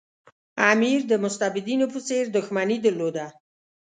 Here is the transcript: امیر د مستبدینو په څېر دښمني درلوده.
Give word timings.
امیر 0.71 0.99
د 1.07 1.13
مستبدینو 1.23 1.85
په 1.93 1.99
څېر 2.07 2.23
دښمني 2.37 2.77
درلوده. 2.85 3.25